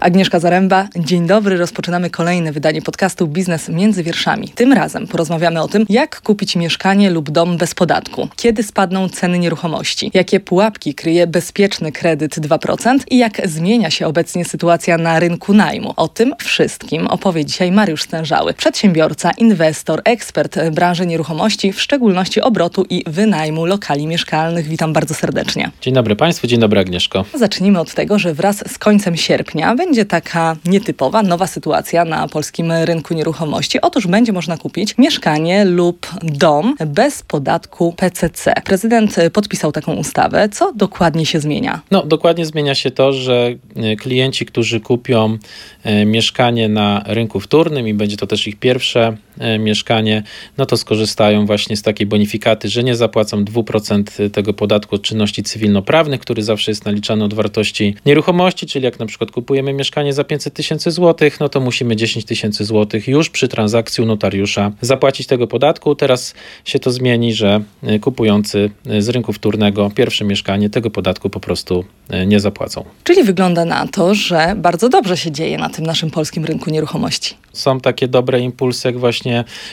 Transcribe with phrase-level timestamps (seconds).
[0.00, 1.56] Agnieszka Zaręba, dzień dobry.
[1.56, 4.48] Rozpoczynamy kolejne wydanie podcastu Biznes między wierszami.
[4.48, 9.38] Tym razem porozmawiamy o tym, jak kupić mieszkanie lub dom bez podatku, kiedy spadną ceny
[9.38, 15.54] nieruchomości, jakie pułapki kryje bezpieczny kredyt 2% i jak zmienia się obecnie sytuacja na rynku
[15.54, 15.92] najmu.
[15.96, 22.86] O tym wszystkim opowie dzisiaj Mariusz Stężały, przedsiębiorca, inwestor, ekspert branży nieruchomości, w szczególności obrotu
[22.90, 24.66] i wynajmu lokali mieszkalnych.
[24.66, 25.70] Witam bardzo serdecznie.
[25.80, 27.24] Dzień dobry Państwu, dzień dobry Agnieszko.
[27.34, 32.72] Zacznijmy od tego, że wraz z końcem sierpnia będzie taka nietypowa, nowa sytuacja na polskim
[32.72, 33.80] rynku nieruchomości.
[33.80, 38.52] Otóż będzie można kupić mieszkanie lub dom bez podatku PCC.
[38.64, 40.48] Prezydent podpisał taką ustawę.
[40.48, 41.80] Co dokładnie się zmienia?
[41.90, 45.38] No, dokładnie zmienia się to, że e, klienci, którzy kupią
[45.84, 49.16] e, mieszkanie na rynku wtórnym i będzie to też ich pierwsze
[49.58, 50.22] mieszkanie,
[50.58, 55.42] no to skorzystają właśnie z takiej bonifikaty, że nie zapłacą 2% tego podatku od czynności
[55.42, 60.24] cywilnoprawnych, który zawsze jest naliczany od wartości nieruchomości, czyli jak na przykład kupujemy mieszkanie za
[60.24, 65.26] 500 tysięcy złotych, no to musimy 10 tysięcy złotych już przy transakcji u notariusza zapłacić
[65.26, 65.94] tego podatku.
[65.94, 71.30] Teraz się to zmieni, że e, kupujący e, z rynku wtórnego pierwsze mieszkanie tego podatku
[71.30, 72.84] po prostu e, nie zapłacą.
[73.04, 77.34] Czyli wygląda na to, że bardzo dobrze się dzieje na tym naszym polskim rynku nieruchomości.
[77.52, 79.29] Są takie dobre impulsy, jak właśnie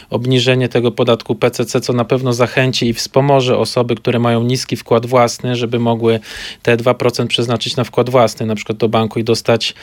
[0.10, 5.06] obniżenie tego podatku PCC, co na pewno zachęci i wspomoże osoby, które mają niski wkład
[5.06, 6.20] własny, żeby mogły
[6.64, 9.74] te 2% przeznaczyć na wkład własny, na przykład do banku i dostać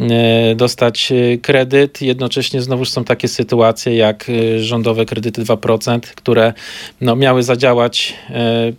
[0.00, 2.02] E, dostać e, kredyt.
[2.02, 6.52] Jednocześnie znowu są takie sytuacje jak e, rządowe kredyty 2%, które
[7.00, 8.14] no, miały zadziałać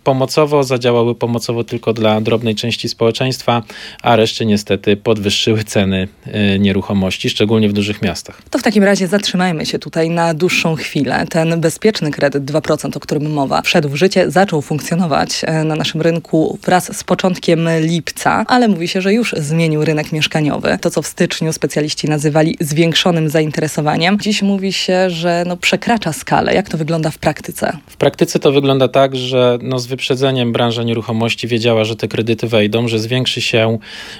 [0.04, 3.62] pomocowo, zadziałały pomocowo tylko dla drobnej części społeczeństwa,
[4.02, 6.08] a reszcie niestety podwyższyły ceny
[6.58, 8.42] nieruchomości, szczególnie w dużych miastach.
[8.50, 11.26] To w takim razie zatrzymajmy się tutaj na dłuższą chwilę.
[11.30, 16.58] Ten bezpieczny kredyt 2%, o którym mowa, wszedł w życie, zaczął funkcjonować na naszym rynku
[16.62, 20.78] wraz z początkiem lipca, ale mówi się, że już zmienił rynek mieszkaniowy.
[20.80, 24.18] To, co w styczniu specjaliści nazywali zwiększonym zainteresowaniem.
[24.20, 26.54] Dziś mówi się, że no, przekracza skalę.
[26.54, 27.76] Jak to wygląda w praktyce?
[27.86, 32.46] W praktyce to wygląda tak, że no, z wyprzedzeniem branża nieruchomości wiedziała, że te kredyty
[32.46, 33.78] wejdą, że zwiększy się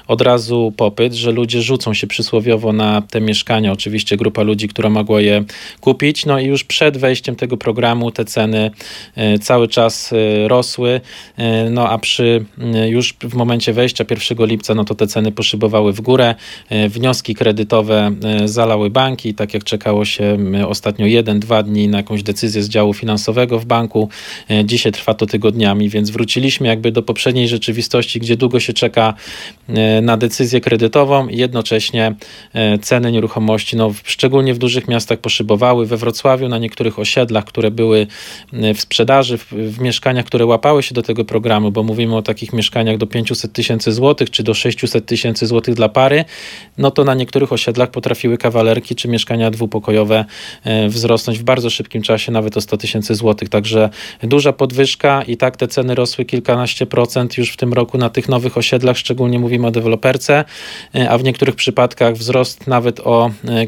[0.09, 3.73] od razu popyt, że ludzie rzucą się przysłowiowo na te mieszkania.
[3.73, 5.44] Oczywiście grupa ludzi, która mogła je
[5.81, 6.02] kupić.
[6.27, 8.71] No i już przed wejściem tego programu te ceny
[9.15, 11.01] e, cały czas e, rosły.
[11.37, 12.45] E, no a przy
[12.89, 16.35] już w momencie wejścia 1 lipca, no to te ceny poszybowały w górę.
[16.89, 18.11] Wnioski kredytowe
[18.45, 22.95] zalały banki, tak jak czekało się ostatnio jeden, dwa dni na jakąś decyzję z działu
[22.95, 24.09] finansowego w banku.
[24.65, 29.15] Dzisiaj trwa to tygodniami, więc wróciliśmy jakby do poprzedniej rzeczywistości, gdzie długo się czeka
[30.03, 32.15] na decyzję kredytową i jednocześnie
[32.83, 35.87] ceny nieruchomości, no, szczególnie w dużych miastach poszybowały.
[35.97, 38.07] We Wrocławiu na niektórych osiedlach, które były
[38.53, 42.53] w sprzedaży, w, w mieszkaniach, które łapały się do tego programu, bo mówimy o takich
[42.53, 46.25] mieszkaniach do 500 tysięcy złotych czy do 600 tysięcy złotych dla pary,
[46.79, 50.25] no to na niektórych osiedlach potrafiły kawalerki czy mieszkania dwupokojowe
[50.65, 53.49] e, wzrosnąć w bardzo szybkim czasie, nawet o 100 tysięcy złotych.
[53.49, 53.91] Także
[54.23, 58.29] duża podwyżka i tak te ceny rosły kilkanaście procent już w tym roku na tych
[58.29, 60.45] nowych osiedlach, szczególnie mówimy o deweloperce,
[60.95, 63.67] e, a w niektórych przypadkach wzrost nawet o e,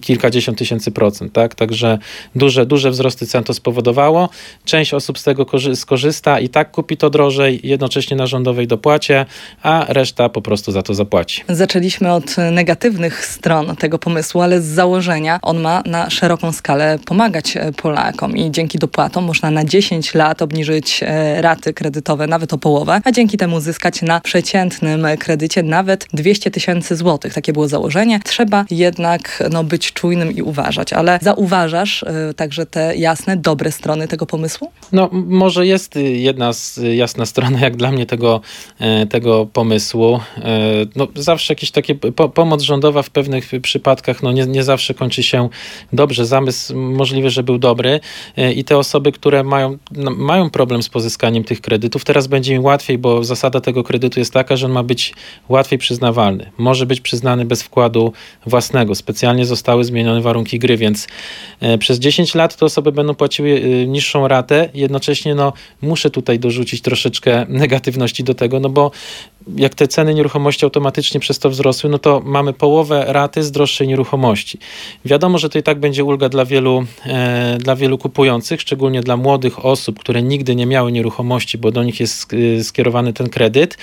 [0.00, 1.54] kilkadziesiąt tysięcy procent, tak?
[1.54, 1.98] Także
[2.34, 4.28] duże, duże wzrosty cen to spowodowało.
[4.64, 9.26] Część osób z tego skorzysta i tak kupi to drożej, jednocześnie na rządowej dopłacie,
[9.62, 11.44] a reszta po prostu za to zapłaci.
[11.48, 17.56] Zaczęliśmy od negatywnych stron tego pomysłu, ale z założenia on ma na szeroką skalę pomagać
[17.56, 22.58] e, Polakom i dzięki dopłatom można na 10 lat obniżyć e, raty kredytowe nawet o
[22.58, 27.34] połowę, a dzięki temu zyskać na przeciętnym kredycie nawet 200 tysięcy złotych.
[27.34, 28.20] Takie było założenie.
[28.24, 30.92] Trzeba jednak no, być czujnym i uważać.
[30.92, 34.70] Ale zauważasz y, także te jasne, dobre strony tego pomysłu?
[34.92, 38.40] No, może jest jedna z, jasna strona, jak dla mnie, tego,
[38.78, 40.20] e, tego pomysłu.
[40.38, 40.60] E,
[40.96, 45.22] no, zawsze jakieś takie po, pomoc rządowa w pewnych przypadkach no, nie, nie zawsze kończy
[45.22, 45.48] się
[45.92, 46.26] dobrze.
[46.26, 48.00] Zamysł możliwe, że był dobry
[48.36, 52.54] e, i te osoby, które mają, no, mają problem z pozyskaniem tych kredytów, teraz będzie
[52.54, 55.14] im łatwiej, bo zasada tego kredytu jest taka, że on ma być
[55.48, 56.50] łatwiej przyznawalny.
[56.58, 58.12] Może być przyznany bez wkładu
[58.46, 58.94] własnego.
[58.94, 61.08] Specjalnie zostały zmienione warunki gry, więc
[61.60, 64.68] e, przez 10 lat te osoby będą płaciły e, niższą ratę.
[64.74, 65.52] Jednocześnie no,
[65.82, 68.90] muszę tutaj dorzucić troszeczkę negatywności do tego, no bo
[69.56, 73.88] jak te ceny nieruchomości automatycznie przez to wzrosły, no to mamy połowę raty z droższej
[73.88, 74.58] nieruchomości.
[75.04, 79.16] Wiadomo, że to i tak będzie ulga dla wielu, e, dla wielu kupujących, szczególnie dla
[79.16, 83.78] młodych osób, które nigdy nie miały nieruchomości, bo do nich jest e, skierowany ten kredyt.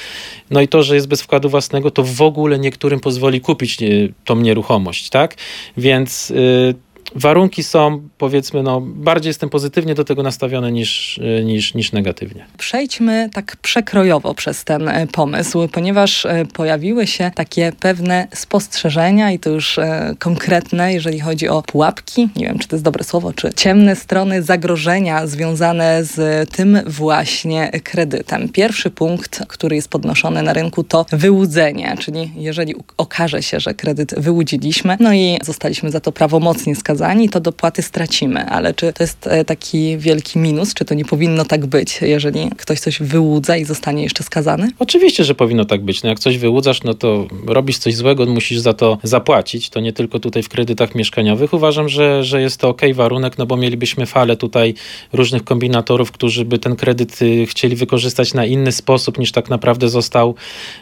[0.50, 3.86] No i to, że jest bez wkładu własnego, to w ogóle niektórym pozwoli kupić e,
[4.26, 5.36] tą nieruchomość, tak?
[5.78, 11.92] Więc e, warunki są, powiedzmy, no, bardziej jestem pozytywnie do tego nastawiony niż, niż, niż
[11.92, 12.46] negatywnie.
[12.58, 19.40] Przejdźmy tak przekrojowo przez ten e, pomysł, ponieważ e, pojawiły się takie pewne spostrzeżenia i
[19.40, 23.34] to już e, konkretne, jeżeli chodzi o pułapki, nie wiem, czy to jest dobre słowo,
[23.34, 28.50] czy ciemne strony zagrożenia związane z tym właśnie kredytem.
[28.50, 34.20] Pierwszy punkt, który jest podnoszony na rynku, to wyłudzenie, czyli jeżeli okaże się, że kredyt
[34.20, 38.46] wyłudziliśmy, no i zostaliśmy za to prawomocnie skazani, skazani, to dopłaty stracimy.
[38.46, 40.74] Ale czy to jest e, taki wielki minus?
[40.74, 44.70] Czy to nie powinno tak być, jeżeli ktoś coś wyłudza i zostanie jeszcze skazany?
[44.80, 46.04] Oczywiście, że powinno tak być.
[46.04, 49.70] No jak coś wyłudzasz, no to robisz coś złego, musisz za to zapłacić.
[49.70, 51.54] To nie tylko tutaj w kredytach mieszkaniowych.
[51.54, 54.74] Uważam, że, że jest to ok warunek, no bo mielibyśmy falę tutaj
[55.14, 59.90] różnych kombinatorów, którzy by ten kredyt y, chcieli wykorzystać na inny sposób niż tak naprawdę
[59.90, 60.36] został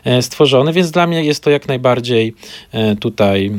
[0.04, 2.34] e, stworzony, więc dla mnie jest to jak najbardziej
[2.72, 3.52] e, tutaj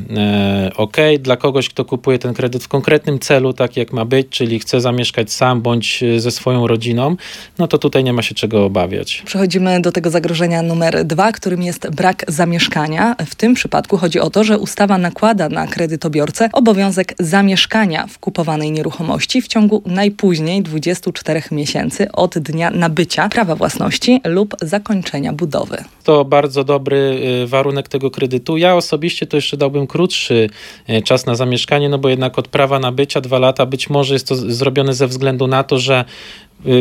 [0.76, 0.96] ok.
[1.20, 4.58] Dla kogoś, kto kupuje ten kredyt kredyt w konkretnym celu, tak jak ma być, czyli
[4.58, 7.16] chce zamieszkać sam bądź e, ze swoją rodziną,
[7.58, 9.22] no to tutaj nie ma się czego obawiać.
[9.26, 13.16] Przechodzimy do tego zagrożenia numer dwa, którym jest brak zamieszkania.
[13.26, 18.72] W tym przypadku chodzi o to, że ustawa nakłada na kredytobiorcę obowiązek zamieszkania w kupowanej
[18.72, 25.84] nieruchomości w ciągu najpóźniej 24 miesięcy od dnia nabycia prawa własności lub zakończenia budowy.
[26.04, 28.56] To bardzo dobry e, warunek tego kredytu.
[28.56, 30.50] Ja osobiście to jeszcze dałbym krótszy
[30.86, 33.66] e, czas na zamieszkanie, no bo jednak od prawa nabycia dwa lata.
[33.66, 36.04] Być może jest to zrobione ze względu na to, że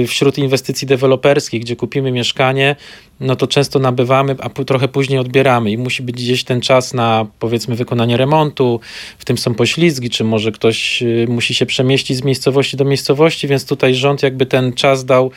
[0.07, 2.75] wśród inwestycji deweloperskich, gdzie kupimy mieszkanie,
[3.19, 7.27] no to często nabywamy, a trochę później odbieramy i musi być gdzieś ten czas na
[7.39, 8.79] powiedzmy wykonanie remontu,
[9.17, 13.47] w tym są poślizgi, czy może ktoś y, musi się przemieścić z miejscowości do miejscowości,
[13.47, 15.31] więc tutaj rząd jakby ten czas dał,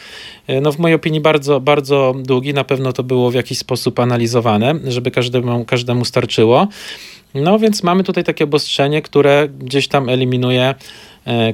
[0.51, 4.01] y, no w mojej opinii bardzo, bardzo długi, na pewno to było w jakiś sposób
[4.01, 6.69] analizowane, żeby każdemu, każdemu starczyło.
[7.35, 10.75] No więc mamy tutaj takie obostrzenie, które gdzieś tam eliminuje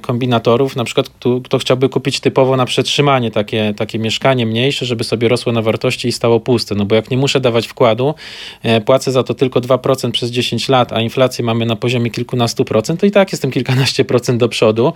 [0.01, 5.05] kombinatorów, na przykład kto, kto, chciałby kupić typowo na przetrzymanie takie, takie mieszkanie mniejsze, żeby
[5.05, 8.15] sobie rosło na wartości i stało puste, no bo jak nie muszę dawać wkładu,
[8.63, 12.65] e, płacę za to tylko 2% przez 10 lat, a inflację mamy na poziomie kilkunastu
[12.65, 14.93] procent, to i tak jestem kilkanaście procent do przodu,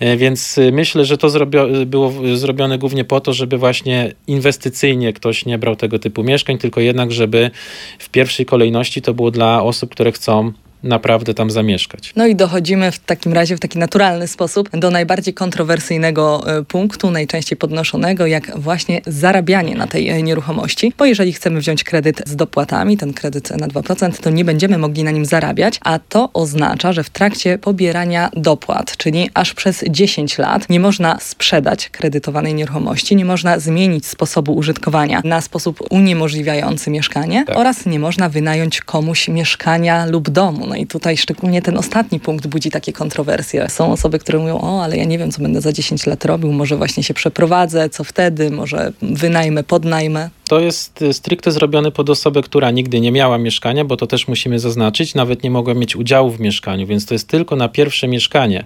[0.00, 5.46] e, więc myślę, że to zrobio, było zrobione głównie po to, żeby właśnie inwestycyjnie ktoś
[5.46, 7.50] nie brał tego typu mieszkań, tylko jednak, żeby
[7.98, 10.52] w pierwszej kolejności to było dla osób, które chcą
[10.82, 12.12] naprawdę tam zamieszkać.
[12.16, 17.10] No i dochodzimy w takim razie w taki naturalny sposób do najbardziej kontrowersyjnego e, punktu,
[17.10, 22.36] najczęściej podnoszonego, jak właśnie zarabianie na tej e, nieruchomości, bo jeżeli chcemy wziąć kredyt z
[22.36, 26.92] dopłatami, ten kredyt na 2%, to nie będziemy mogli na nim zarabiać, a to oznacza,
[26.92, 33.16] że w trakcie pobierania dopłat, czyli aż przez 10 lat nie można sprzedać kredytowanej nieruchomości,
[33.16, 37.56] nie można zmienić sposobu użytkowania na sposób uniemożliwiający mieszkanie tak.
[37.56, 42.46] oraz nie można wynająć komuś mieszkania lub domu no i tutaj szczególnie ten ostatni punkt
[42.46, 43.68] budzi takie kontrowersje.
[43.68, 46.52] Są osoby, które mówią, o, ale ja nie wiem, co będę za 10 lat robił,
[46.52, 50.30] może właśnie się przeprowadzę, co wtedy, może wynajmę, podnajmę.
[50.48, 54.28] To jest y, stricte zrobione pod osobę, która nigdy nie miała mieszkania, bo to też
[54.28, 58.08] musimy zaznaczyć, nawet nie mogła mieć udziału w mieszkaniu, więc to jest tylko na pierwsze
[58.08, 58.64] mieszkanie.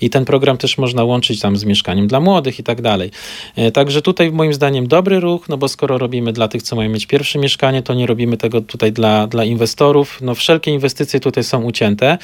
[0.00, 3.10] I ten program też można łączyć tam z mieszkaniem dla młodych i tak dalej.
[3.56, 6.90] E, także tutaj moim zdaniem dobry ruch, no bo skoro robimy dla tych, co mają
[6.90, 10.18] mieć pierwsze mieszkanie, to nie robimy tego tutaj dla, dla inwestorów.
[10.22, 12.18] No wszelkie inwestycje tutaj są ucięte.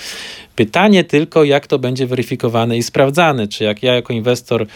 [0.57, 3.49] Pytanie tylko, jak to będzie weryfikowane i sprawdzane.
[3.49, 4.67] Czy jak ja jako inwestor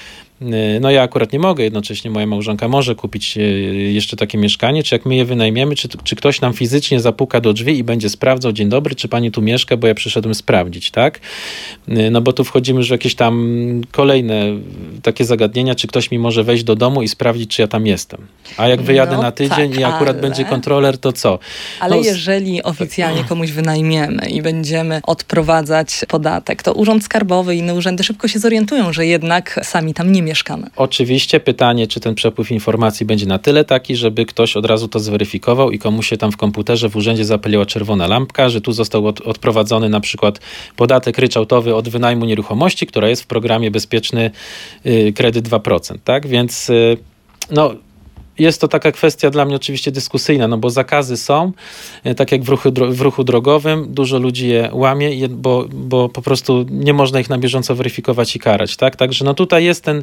[0.81, 3.41] no ja akurat nie mogę, jednocześnie moja małżonka może kupić y,
[3.93, 7.53] jeszcze takie mieszkanie, czy jak my je wynajmiemy, czy, czy ktoś nam fizycznie zapuka do
[7.53, 11.21] drzwi i będzie sprawdzał, dzień dobry, czy pani tu mieszka, bo ja przyszedłem sprawdzić, tak?
[11.89, 14.45] Y, no bo tu wchodzimy już w jakieś tam kolejne
[15.03, 18.27] takie zagadnienia, czy ktoś mi może wejść do domu i sprawdzić, czy ja tam jestem.
[18.57, 20.23] A jak wyjadę no, na tydzień tak, i akurat ale...
[20.23, 21.39] będzie kontroler, to co?
[21.81, 27.75] Ale no, jeżeli oficjalnie komuś wynajmiemy i będziemy odprowadzać podatek, to Urząd Skarbowy i inne
[27.75, 30.30] urzędy szybko się zorientują, że jednak sami tam nie mieszkamy.
[30.77, 35.01] Oczywiście pytanie, czy ten przepływ informacji będzie na tyle taki, żeby ktoś od razu to
[35.01, 39.07] zweryfikował i komuś się tam w komputerze w urzędzie zapaliła czerwona lampka, że tu został
[39.07, 40.41] od, odprowadzony na przykład
[40.77, 44.31] podatek ryczałtowy od wynajmu nieruchomości, która jest w programie Bezpieczny
[44.87, 46.27] y, Kredyt 2%, tak?
[46.27, 46.97] Więc y,
[47.51, 47.75] no
[48.41, 51.53] jest to taka kwestia dla mnie oczywiście dyskusyjna, no bo zakazy są,
[52.05, 56.23] e, tak jak w ruchu, w ruchu drogowym, dużo ludzi je łamie, bo, bo po
[56.23, 58.97] prostu nie można ich na bieżąco weryfikować i karać, tak?
[58.97, 60.03] Także no tutaj jest ten,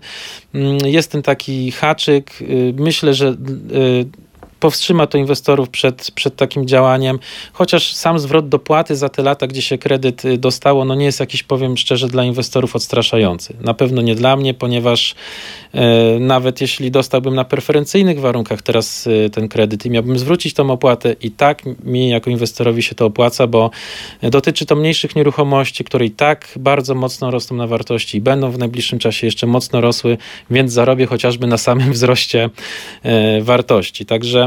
[0.53, 2.41] mm, jest ten taki haczyk.
[2.41, 4.26] Y, myślę, że y,
[4.59, 7.19] powstrzyma to inwestorów przed, przed takim działaniem,
[7.53, 11.19] chociaż sam zwrot dopłaty za te lata, gdzie się kredyt y, dostało, no nie jest
[11.19, 13.53] jakiś, powiem szczerze, dla inwestorów odstraszający.
[13.61, 15.15] Na pewno nie dla mnie, ponieważ
[15.73, 20.71] e, nawet jeśli dostałbym na preferencyjnych warunkach teraz e, ten kredyt i miałbym zwrócić tą
[20.71, 23.71] opłatę, i tak mi jako inwestorowi się to opłaca, bo
[24.21, 28.57] dotyczy to mniejszych nieruchomości, które i tak bardzo mocno rosną na wartości i będą w
[28.57, 30.17] najbliższym czasie jeszcze mocno rosły,
[30.49, 32.49] więc zarobię chociażby na samym wzroście
[33.03, 34.05] e, wartości.
[34.05, 34.46] Także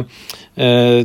[0.58, 1.04] E,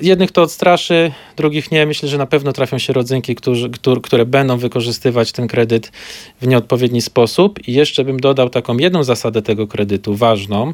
[0.00, 1.86] jednych to odstraszy, drugich nie.
[1.86, 3.70] Myślę, że na pewno trafią się rodzynki, którzy,
[4.02, 5.92] które będą wykorzystywać ten kredyt
[6.40, 7.68] w nieodpowiedni sposób.
[7.68, 10.72] I jeszcze bym dodał taką jedną zasadę tego kredytu, ważną,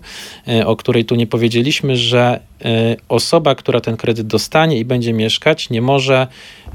[0.49, 5.13] e, o której tu nie powiedzieliśmy, że e, osoba, która ten kredyt dostanie i będzie
[5.13, 6.27] mieszkać, nie może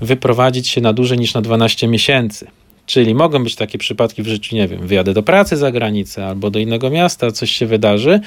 [0.02, 2.48] wyprowadzić się na dłużej niż na 12 miesięcy.
[2.90, 6.50] Czyli mogą być takie przypadki w życiu, nie wiem, wyjadę do pracy za granicę albo
[6.50, 8.20] do innego miasta, coś się wydarzy,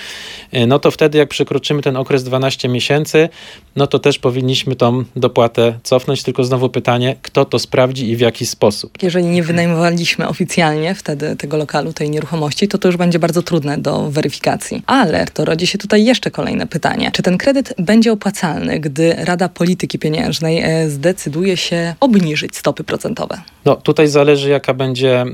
[0.52, 3.28] e, no to wtedy jak przekroczymy ten okres 12 miesięcy,
[3.76, 6.22] no to też powinniśmy tą dopłatę cofnąć.
[6.22, 9.02] Tylko znowu pytanie, kto to sprawdzi i w jaki sposób.
[9.02, 13.78] Jeżeli nie wynajmowaliśmy oficjalnie wtedy tego lokalu, tej nieruchomości, to to już będzie bardzo trudne
[13.78, 14.82] do weryfikacji.
[14.86, 17.10] Ale to rodzi się tutaj jeszcze kolejne pytanie.
[17.12, 23.40] Czy ten kredyt będzie opłacalny, gdy Rada Polityki Pieniężnej e, zdecyduje się obniżyć stopy procentowe?
[23.64, 25.26] No tutaj zależy jaka będzie e,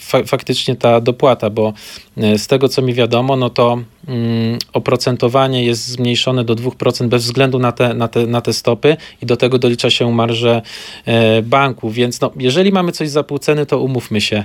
[0.00, 1.72] fa faktycznie ta dopłata, bo
[2.16, 3.78] e, z tego co mi wiadomo, no to
[4.08, 8.96] mm, oprocentowanie jest zmniejszone do 2% bez względu na te, na, te, na te stopy
[9.22, 10.62] i do tego dolicza się marże
[11.04, 14.44] e, banku, więc no, jeżeli mamy coś za pół ceny, to umówmy się.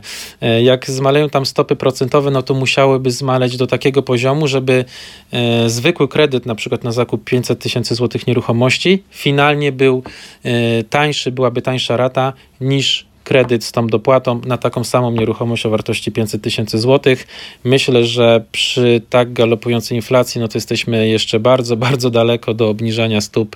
[0.63, 4.85] Jak zmaleją tam stopy procentowe, no to musiałyby zmaleć do takiego poziomu, żeby
[5.67, 10.03] zwykły kredyt, na przykład na zakup 500 tysięcy złotych nieruchomości, finalnie był
[10.89, 16.11] tańszy, byłaby tańsza rata niż kredyt z tą dopłatą na taką samą nieruchomość o wartości
[16.11, 17.27] 500 tysięcy złotych.
[17.63, 23.21] Myślę, że przy tak galopującej inflacji, no to jesteśmy jeszcze bardzo, bardzo daleko do obniżania
[23.21, 23.55] stóp,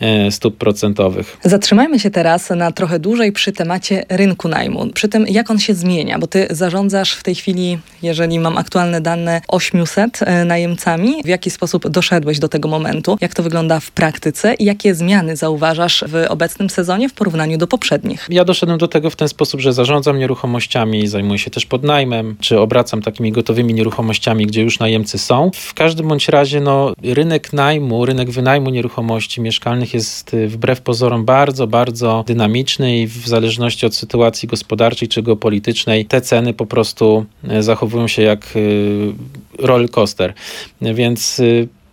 [0.00, 1.36] e, stóp procentowych.
[1.44, 5.74] Zatrzymajmy się teraz na trochę dłużej przy temacie rynku najmu, przy tym jak on się
[5.74, 11.22] zmienia, bo ty zarządzasz w tej chwili, jeżeli mam aktualne dane, 800 e, najemcami.
[11.24, 13.18] W jaki sposób doszedłeś do tego momentu?
[13.20, 17.66] Jak to wygląda w praktyce i jakie zmiany zauważasz w obecnym sezonie w porównaniu do
[17.66, 18.26] poprzednich?
[18.30, 22.36] Ja doszedłem do tego tego w ten sposób, że zarządzam nieruchomościami, zajmuję się też podnajmem,
[22.40, 25.50] czy obracam takimi gotowymi nieruchomościami, gdzie już najemcy są.
[25.54, 31.24] W każdym bądź razie no, rynek najmu, rynek wynajmu nieruchomości mieszkalnych jest y, wbrew pozorom
[31.24, 37.26] bardzo, bardzo dynamiczny i w zależności od sytuacji gospodarczej czy geopolitycznej te ceny po prostu
[37.52, 39.12] y, zachowują się jak y,
[39.58, 40.34] roller coaster.
[40.80, 41.42] Więc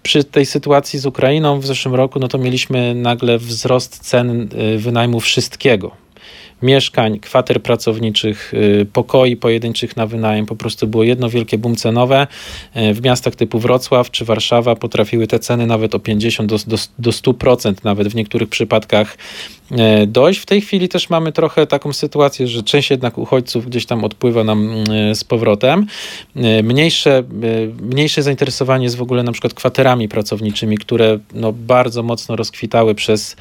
[0.03, 5.19] przy tej sytuacji z Ukrainą w zeszłym roku, no to mieliśmy nagle wzrost cen wynajmu
[5.19, 6.00] wszystkiego
[6.63, 10.45] mieszkań, kwater pracowniczych, y, pokoi pojedynczych na wynajem.
[10.45, 12.27] Po prostu było jedno wielkie boom cenowe.
[12.77, 16.77] Y, w miastach typu Wrocław czy Warszawa potrafiły te ceny nawet o 50 do, do,
[16.99, 19.17] do 100% nawet w niektórych przypadkach
[19.71, 20.39] y, dojść.
[20.39, 24.43] W tej chwili też mamy trochę taką sytuację, że część jednak uchodźców gdzieś tam odpływa
[24.43, 25.85] nam z powrotem.
[26.63, 27.23] Mniejsze,
[27.81, 33.35] mniejsze zainteresowanie jest w ogóle na przykład kwaterami pracowniczymi, które no bardzo mocno rozkwitały przez,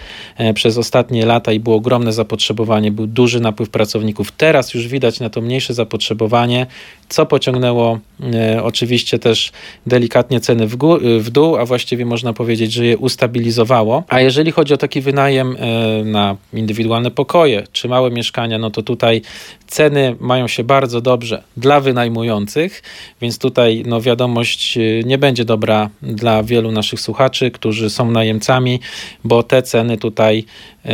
[0.54, 2.90] przez ostatnie lata i było ogromne zapotrzebowanie.
[2.90, 4.32] Był duży napływ pracowników.
[4.32, 6.66] Teraz już widać na to mniejsze zapotrzebowanie,
[7.10, 7.98] co pociągnęło
[8.34, 9.52] e, oczywiście też
[9.86, 10.76] delikatnie ceny w,
[11.18, 14.04] w dół, a właściwie można powiedzieć, że je ustabilizowało.
[14.08, 18.82] A jeżeli chodzi o taki wynajem e, na indywidualne pokoje czy małe mieszkania, no to
[18.82, 19.22] tutaj
[19.66, 22.82] ceny mają się bardzo dobrze dla wynajmujących,
[23.20, 28.80] więc tutaj no, wiadomość e, nie będzie dobra dla wielu naszych słuchaczy, którzy są najemcami,
[29.24, 30.44] bo te ceny tutaj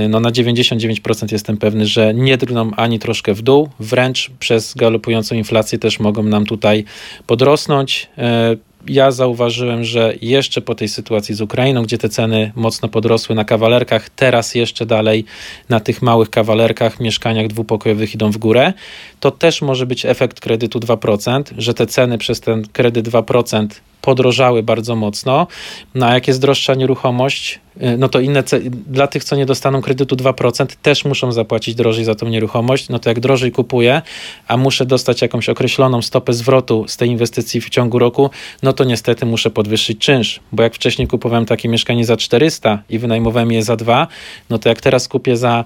[0.09, 5.35] no na 99% jestem pewny, że nie drgną ani troszkę w dół, wręcz przez galopującą
[5.35, 6.85] inflację też mogą nam tutaj
[7.27, 8.09] podrosnąć.
[8.19, 8.57] E,
[8.89, 13.45] ja zauważyłem, że jeszcze po tej sytuacji z Ukrainą, gdzie te ceny mocno podrosły na
[13.45, 15.25] kawalerkach, teraz jeszcze dalej
[15.69, 18.73] na tych małych kawalerkach, mieszkaniach dwupokojowych idą w górę,
[19.21, 23.67] to też może być efekt kredytu 2%, że te ceny przez ten kredyt 2%
[24.03, 25.47] podrożały bardzo mocno.
[25.95, 27.61] No a jak jest droższa nieruchomość,
[27.99, 28.43] no to inne
[28.87, 32.89] dla tych, co nie dostaną kredytu 2%, też muszą zapłacić drożej za tą nieruchomość.
[32.89, 34.03] No to jak drożej kupuję,
[34.49, 38.31] a muszę dostać jakąś określoną stopę zwrotu z tej inwestycji w ciągu roku,
[38.63, 42.99] no to niestety muszę podwyższyć czynsz, bo jak wcześniej kupowałem takie mieszkanie za 400 i
[42.99, 44.07] wynajmowałem je za 2,
[44.51, 45.65] no to jak teraz kupię za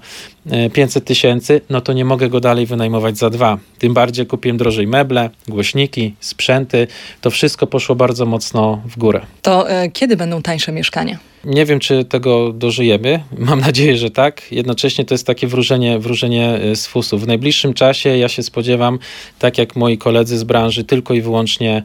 [0.73, 3.57] 500 y, tysięcy, no to nie mogę go dalej wynajmować za 2.
[3.79, 6.87] Tym bardziej kupiłem drożej meble, głośniki, sprzęty.
[7.21, 9.21] To wszystko poszło bardzo mocno w górę.
[9.41, 11.30] To e, kiedy będą tańsze mieszkania?
[11.45, 13.19] Nie wiem, czy tego dożyjemy.
[13.37, 14.51] Mam nadzieję, że tak.
[14.51, 17.23] Jednocześnie to jest takie wróżenie, wróżenie z fusów.
[17.23, 18.99] W najbliższym czasie ja się spodziewam,
[19.39, 21.83] tak jak moi koledzy z branży, tylko i wyłącznie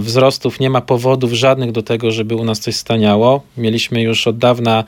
[0.00, 0.60] wzrostów.
[0.60, 3.42] Nie ma powodów żadnych do tego, żeby u nas coś staniało.
[3.56, 4.84] Mieliśmy już od dawna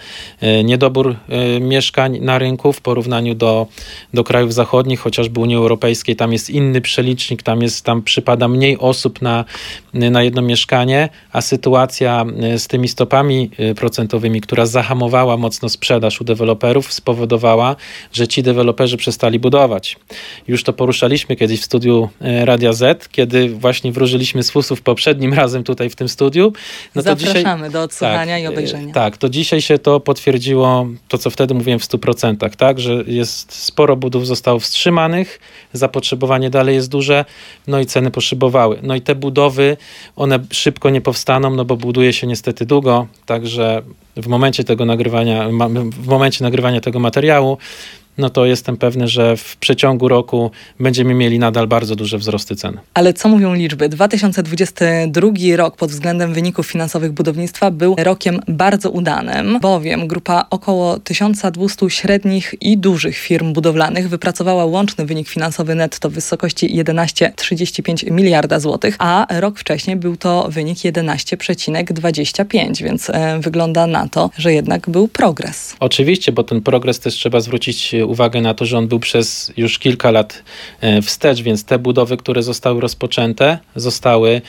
[0.65, 1.17] niedobór
[1.61, 3.67] mieszkań na rynku w porównaniu do,
[4.15, 6.17] do krajów zachodnich, chociażby Unii Europejskiej.
[6.17, 9.45] Tam jest inny przelicznik, tam, jest, tam przypada mniej osób na,
[9.95, 12.25] na jedno mieszkanie, a sytuacja
[12.57, 13.88] z tymi stopami procentowymi,
[14.43, 17.77] która zahamowała mocno sprzedaż u deweloperów, spowodowała,
[18.13, 19.97] że ci deweloperzy przestali budować.
[20.49, 25.65] Już to poruszaliśmy kiedyś w studiu Radia Z, kiedy właśnie wróżyliśmy z fusów poprzednim razem
[25.65, 26.53] tutaj w tym studiu.
[26.95, 28.95] No Zapraszamy dzisiaj, do odsłuchania tak, i obejrzenia.
[28.95, 33.53] Tak, to dzisiaj się to potwierdziło, to co wtedy mówiłem w 100%, tak, że jest
[33.53, 35.41] sporo budów zostało wstrzymanych,
[35.73, 37.25] zapotrzebowanie dalej jest duże,
[37.67, 38.79] no i ceny poszybowały.
[38.83, 39.77] No i te budowy,
[40.17, 43.78] one szybko nie powstaną, no bo buduje się niestety długo, także
[44.17, 45.49] w momencie tego nagrywania,
[45.93, 47.59] w momencie nagrywania tego materiału
[48.19, 52.81] no to jestem pewny, że w przeciągu roku będziemy mieli nadal bardzo duże wzrosty cen.
[52.95, 53.89] Ale co mówią liczby?
[53.89, 61.91] 2022 rok pod względem wyników finansowych budownictwa był rokiem bardzo udanym, bowiem grupa około 1200
[61.91, 68.97] średnich i dużych firm budowlanych wypracowała łączny wynik finansowy netto w wysokości 11,35 miliarda złotych,
[68.99, 75.09] a rok wcześniej był to wynik 11,25, więc e, wygląda na to, że jednak był
[75.09, 75.77] progres.
[75.81, 79.79] Oczywiście, bo ten progres też trzeba zwrócić uwagę na to, że on był przez już
[79.79, 80.43] kilka lat
[80.81, 84.43] e, wstecz, więc te budowy, które zostały rozpoczęte, zostały,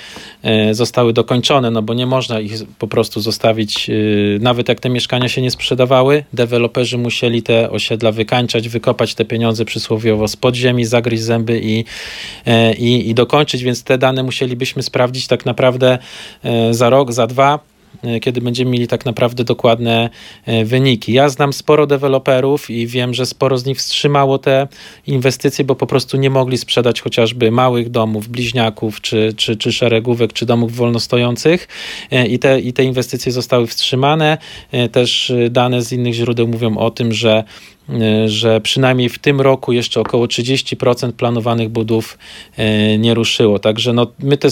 [0.43, 3.93] e, zostały dokończone, no bo nie można ich po prostu zostawić, e,
[4.39, 9.65] nawet jak te mieszkania się nie sprzedawały, deweloperzy musieli te osiedla wykańczać, wykopać te pieniądze
[9.65, 11.85] przysłowiowo z podziemi, zagryźć zęby i,
[12.77, 15.97] i, i dokończyć, więc te dane musielibyśmy sprawdzić tak naprawdę
[16.71, 17.59] za rok, za dwa,
[18.21, 20.09] kiedy będziemy mieli tak naprawdę dokładne
[20.45, 21.13] e, wyniki.
[21.13, 24.67] Ja znam sporo deweloperów i wiem, że sporo z nich wstrzymało te
[25.07, 30.33] inwestycje, bo po prostu nie mogli sprzedać chociażby małych domów, bliźniaków, czy, czy, czy szeregówek,
[30.33, 31.67] czy domów wolnostojących
[32.11, 34.37] e, i te, i te inwestycje zostały wstrzymane.
[34.91, 37.43] Też dane z innych źródeł mówią o tym, że
[37.93, 42.17] E, że przynajmniej w tym roku jeszcze około 30% planowanych budów
[42.57, 43.59] e, nie ruszyło.
[43.59, 44.47] Także no, my, te,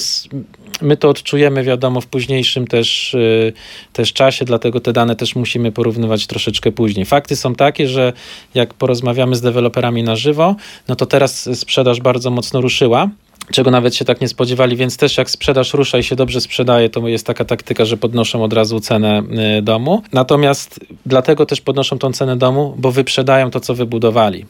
[0.81, 3.51] my to odczujemy, wiadomo, w późniejszym też, e,
[3.93, 7.05] też czasie, dlatego te dane też musimy porównywać troszeczkę później.
[7.05, 8.13] Fakty są takie, że
[8.55, 10.55] jak porozmawiamy z deweloperami na żywo,
[10.87, 13.09] no to teraz sprzedaż bardzo mocno ruszyła
[13.51, 16.89] czego nawet się tak nie spodziewali, więc też jak sprzedaż rusza i się dobrze sprzedaje,
[16.89, 19.23] to jest taka taktyka, że podnoszą od razu cenę
[19.59, 20.03] y, domu.
[20.13, 24.45] Natomiast dlatego też podnoszą tą cenę domu, bo wyprzedają to, co wybudowali.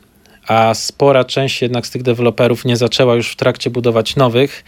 [0.48, 4.64] A spora część jednak z tych deweloperów nie zaczęła już w trakcie budować nowych,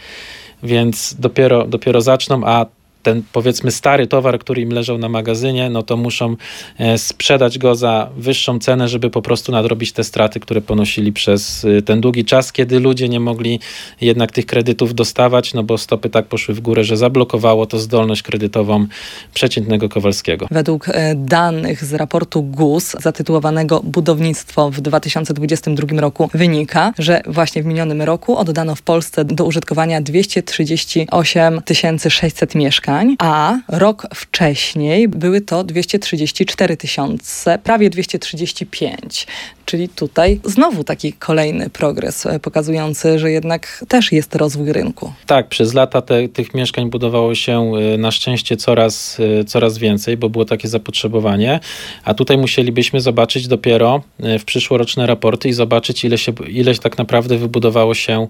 [0.62, 2.66] więc dopiero, dopiero zaczną, a
[3.02, 6.36] ten powiedzmy stary towar, który im leżał na magazynie, no to muszą
[6.78, 11.64] e, sprzedać go za wyższą cenę, żeby po prostu nadrobić te straty, które ponosili przez
[11.64, 13.60] e, ten długi czas, kiedy ludzie nie mogli
[14.00, 18.22] jednak tych kredytów dostawać, no bo stopy tak poszły w górę, że zablokowało to zdolność
[18.22, 18.86] kredytową
[19.34, 20.46] przeciętnego Kowalskiego.
[20.50, 27.66] Według e, danych z raportu GUS zatytułowanego Budownictwo w 2022 roku wynika, że właśnie w
[27.66, 31.60] minionym roku oddano w Polsce do użytkowania 238
[32.08, 39.26] 600 mieszkań mieszkań, a rok wcześniej były to 234 tysiące, prawie 235.
[39.64, 45.12] Czyli tutaj znowu taki kolejny progres e, pokazujący, że jednak też jest rozwój rynku.
[45.26, 50.16] Tak, przez lata te, tych mieszkań budowało się e, na szczęście coraz, e, coraz więcej,
[50.16, 51.60] bo było takie zapotrzebowanie,
[52.04, 57.38] a tutaj musielibyśmy zobaczyć dopiero w przyszłoroczne raporty i zobaczyć, ile, się, ile tak naprawdę
[57.38, 58.26] wybudowało się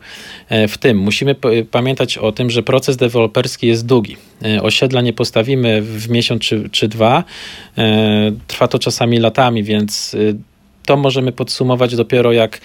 [0.68, 0.98] w tym.
[0.98, 1.34] Musimy
[1.70, 4.16] pamiętać o tym, że proces deweloperski jest długi.
[4.62, 7.24] Osiedla nie postawimy w miesiąc czy, czy dwa.
[8.46, 10.16] Trwa to czasami latami, więc
[10.86, 12.60] to możemy podsumować dopiero jak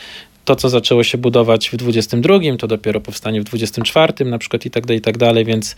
[0.46, 4.72] to, co zaczęło się budować w 22, to dopiero powstanie w 24 na przykład i
[4.72, 5.76] tak dalej, i tak dalej, więc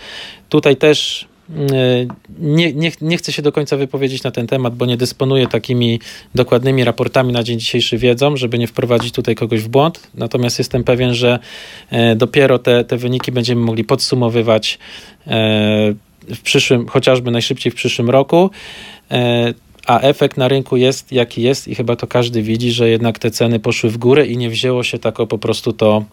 [0.49, 1.27] tutaj też
[2.39, 5.99] nie, nie, nie chcę się do końca wypowiedzieć na ten temat, bo nie dysponuję takimi
[6.35, 10.07] dokładnymi raportami na dzień dzisiejszy wiedzą, żeby nie wprowadzić tutaj kogoś w błąd.
[10.13, 11.39] Natomiast jestem pewien, że
[11.89, 14.79] e, dopiero te, te wyniki będziemy mogli podsumowywać
[15.27, 15.29] e,
[16.35, 18.49] w przyszłym, chociażby najszybciej w przyszłym roku.
[19.11, 19.53] E,
[19.85, 23.31] a efekt na rynku jest jaki jest i chyba to każdy widzi, że jednak te
[23.31, 26.03] ceny poszły w górę i nie wzięło się tak po prostu to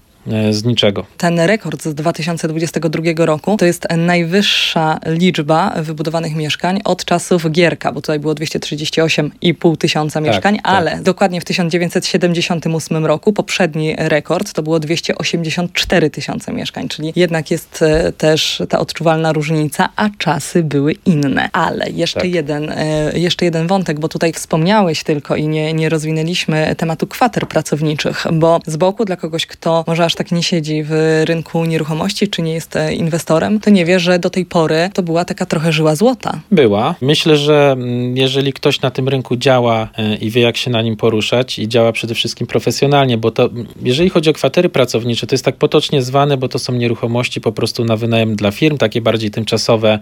[0.50, 1.06] z niczego.
[1.18, 8.00] Ten rekord z 2022 roku to jest najwyższa liczba wybudowanych mieszkań od czasów Gierka, bo
[8.00, 10.64] tutaj było 238,5 tysiąca Tak, mieszkań, tak.
[10.64, 17.82] ale dokładnie w 1978 roku poprzedni rekord to było 284 tysiące mieszkań, czyli jednak jest
[17.82, 21.48] e, też ta odczuwalna różnica, a czasy były inne.
[21.52, 22.34] Ale jeszcze, Tak.
[22.34, 27.48] jeden, e, jeszcze jeden wątek, bo tutaj wspomniałeś tylko i nie, nie rozwinęliśmy tematu kwater
[27.48, 32.28] pracowniczych, bo z boku dla kogoś, kto może aż tak nie siedzi w rynku nieruchomości,
[32.28, 35.46] czy nie jest e, inwestorem, to nie wie, że do tej pory to była taka
[35.46, 36.40] trochę żyła złota.
[36.50, 36.94] Była.
[37.00, 40.82] Myślę, że mm, jeżeli ktoś na tym rynku działa e, i wie, jak się na
[40.82, 43.50] nim poruszać i działa przede wszystkim profesjonalnie, bo to,
[43.82, 47.52] jeżeli chodzi o kwatery pracownicze, to jest tak potocznie zwane, bo to są nieruchomości po
[47.52, 49.98] prostu na wynajem dla firm, takie bardziej tymczasowe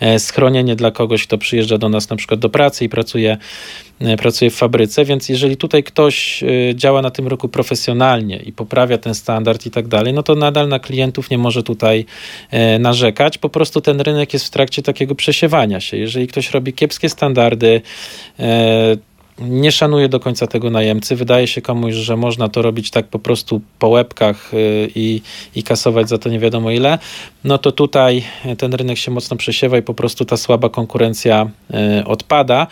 [0.00, 3.36] e, schronienie dla kogoś, kto przyjeżdża do nas na przykład do pracy i pracuje,
[4.18, 9.14] pracuje w fabryce, więc jeżeli tutaj ktoś działa na tym rynku profesjonalnie i poprawia ten
[9.44, 12.06] standard i tak dalej, no to nadal na klientów nie może tutaj
[12.50, 13.38] e, narzekać.
[13.38, 15.96] Po prostu ten rynek jest w trakcie takiego przesiewania się.
[15.96, 17.80] Jeżeli ktoś robi kiepskie standardy,
[18.38, 18.96] e,
[19.38, 21.16] nie szanuje do końca tego najemcy.
[21.16, 25.20] Wydaje się komuś, że można to robić tak po prostu po łebkach y, i,
[25.54, 26.98] i kasować za to nie wiadomo ile.
[27.44, 28.24] No to tutaj
[28.58, 31.50] ten rynek się mocno przesiewa i po prostu ta słaba konkurencja
[32.00, 32.66] y, odpada.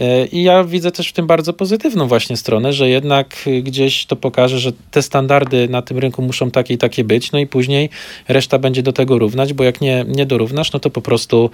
[0.00, 4.16] Y, I ja widzę też w tym bardzo pozytywną właśnie stronę, że jednak gdzieś to
[4.16, 7.90] pokaże, że te standardy na tym rynku muszą takie i takie być, no i później
[8.28, 11.50] reszta będzie do tego równać, bo jak nie, nie dorównasz, no to po prostu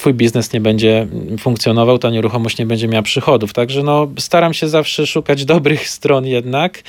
[0.00, 1.06] twój biznes nie będzie
[1.38, 3.52] funkcjonował, ta nieruchomość nie będzie miała przychodów.
[3.52, 6.82] Także no, staram się zawsze szukać dobrych stron jednak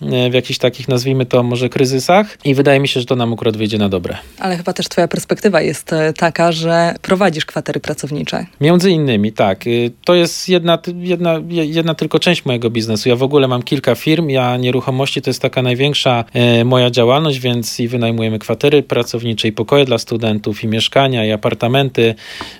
[0.00, 3.56] w jakichś takich, nazwijmy to może kryzysach i wydaje mi się, że to nam akurat
[3.56, 4.16] wyjdzie na dobre.
[4.38, 8.46] Ale chyba też twoja perspektywa jest e, taka, że prowadzisz kwatery pracownicze.
[8.60, 9.66] Między innymi, tak.
[9.66, 13.08] Y, To jest jedna, jedna, jedna tylko część mojego biznesu.
[13.08, 17.38] Ja w ogóle mam kilka firm, ja nieruchomości to jest taka największa e, moja działalność,
[17.38, 22.14] więc i wynajmujemy kwatery pracownicze, i pokoje dla studentów, i mieszkania, i apartamenty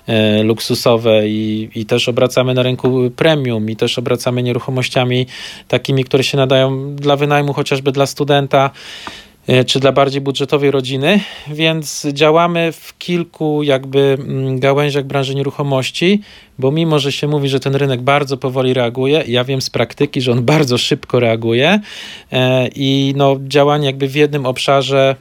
[0.07, 5.27] e, luksusowe, i, i też obracamy na rynku premium, i też obracamy nieruchomościami
[5.67, 8.69] takimi, które się nadają dla wynajmu, chociażby dla studenta
[9.47, 16.21] e, czy dla bardziej budżetowej rodziny, więc działamy w kilku jakby mm, gałęziach branży nieruchomości,
[16.59, 20.21] bo mimo, że się mówi, że ten rynek bardzo powoli reaguje, ja wiem z praktyki,
[20.21, 21.79] że on bardzo szybko reaguje
[22.31, 25.15] e, i no, działanie jakby w jednym obszarze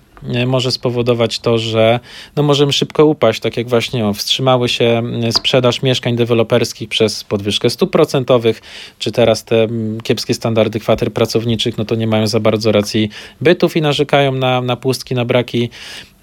[0.47, 2.01] może spowodować to, że
[2.37, 7.25] no możemy szybko upaść, tak jak właśnie o, wstrzymały się mm, sprzedaż mieszkań deweloperskich przez
[7.25, 8.61] podwyżkę stóp procentowych,
[8.99, 9.69] czy teraz te
[10.03, 13.09] kiepskie standardy kwater pracowniczych, no to nie mają za bardzo racji
[13.41, 15.71] bytów i narzekają na, na pustki, na braki,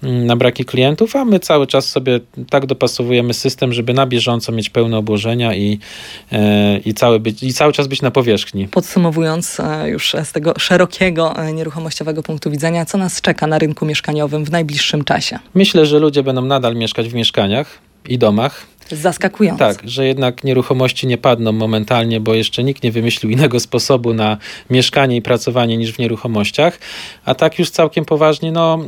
[0.06, 4.70] na braki klientów, a my cały czas sobie tak dopasowujemy system, żeby na bieżąco mieć
[4.70, 5.78] pełne obłożenia i,
[6.32, 8.68] e, i, cały, być, i cały czas być na powierzchni.
[8.68, 13.86] Podsumowując e, już z tego szerokiego e, nieruchomościowego punktu widzenia, co nas czeka na rynku
[13.86, 15.38] mieszkaniowym w najbliższym czasie?
[15.54, 19.58] Myślę, że ludzie będą nadal mieszkać w mieszkaniach i domach, Zaskakujące.
[19.58, 24.36] Tak, że jednak nieruchomości nie padną momentalnie, bo jeszcze nikt nie wymyślił innego sposobu na
[24.70, 26.78] mieszkanie i pracowanie niż w nieruchomościach.
[27.24, 28.78] A tak już całkiem poważnie, no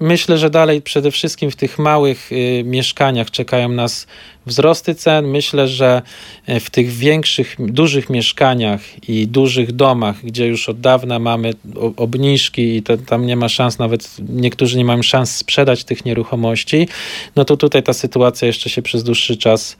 [0.00, 4.06] myślę, że dalej przede wszystkim w tych małych y, mieszkaniach czekają nas
[4.48, 5.26] wzrosty cen.
[5.26, 6.02] Myślę, że
[6.46, 11.54] e, w tych większych, dużych mieszkaniach i dużych domach, gdzie już od dawna mamy
[11.96, 16.88] obniżki i to, tam nie ma szans, nawet niektórzy nie mają szans sprzedać tych nieruchomości,
[17.36, 19.76] no to tutaj ta sytuacja jeszcze się przez dłuższy czas,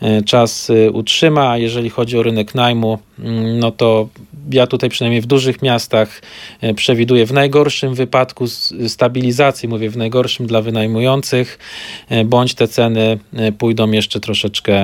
[0.00, 1.50] e, czas e, utrzyma.
[1.50, 4.08] A jeżeli chodzi o rynek najmu, mm, no to
[4.52, 6.22] ja tutaj przynajmniej w dużych miastach
[6.76, 8.46] przewiduję w najgorszym wypadku
[8.88, 11.58] stabilizacji, mówię w najgorszym dla wynajmujących,
[12.24, 13.18] bądź te ceny
[13.58, 14.74] pójdą jeszcze troszeczkę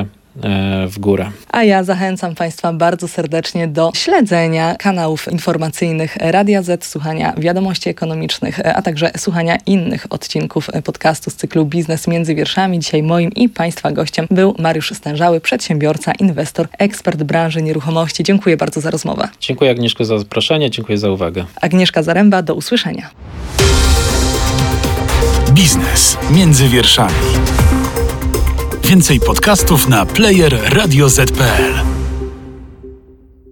[0.42, 1.30] e, w górę.
[1.50, 8.60] A ja zachęcam Państwa bardzo serdecznie do śledzenia kanałów informacyjnych Radia Z, słuchania wiadomości ekonomicznych,
[8.76, 12.78] a także słuchania innych odcinków podcastu z cyklu Biznes między wierszami.
[12.78, 18.24] Dzisiaj moim i Państwa gościem był Mariusz Stężały, przedsiębiorca, inwestor, ekspert branży nieruchomości.
[18.24, 19.28] Dziękuję bardzo za rozmowę.
[19.40, 21.44] Dziękuję Agnieszko za zaproszenie, dziękuję za uwagę.
[21.60, 23.10] Agnieszka Zaręba, do usłyszenia.
[25.56, 27.14] Biznes między wierszami.
[28.86, 31.95] Więcej podcastów na player radioz.pl.